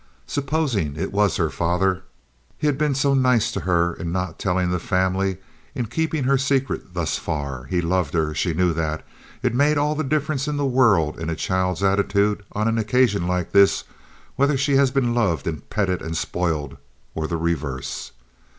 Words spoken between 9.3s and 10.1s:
It makes all the